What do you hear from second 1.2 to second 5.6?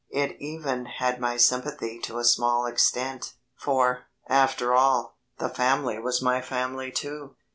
my sympathy to a small extent, for, after all, the